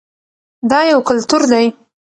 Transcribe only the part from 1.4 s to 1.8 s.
دی.